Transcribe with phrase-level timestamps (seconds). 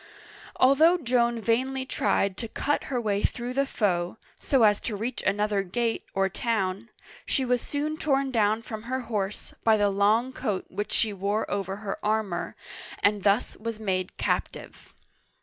[0.55, 5.21] Although Joan vainly tried to cut her way through the foe, so as to reach
[5.21, 6.89] another gate or town,
[7.23, 11.45] she was soon torn down from her horse by the long coat which she wore
[11.51, 12.55] over her armor,
[13.03, 14.91] and thus was made captive.